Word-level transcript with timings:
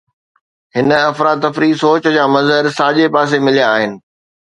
هن 0.75 0.89
افراتفري 1.09 1.69
سوچ 1.81 2.03
جا 2.15 2.23
مظهر 2.35 2.65
ساڄي 2.79 3.05
پاسي 3.15 3.37
مليا 3.45 3.67
آهن 3.75 3.91